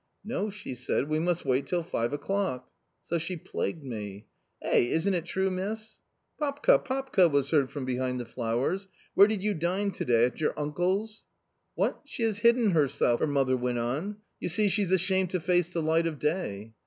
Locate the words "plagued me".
3.37-4.25